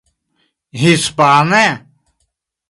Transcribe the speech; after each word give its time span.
Hispane? 0.79 1.63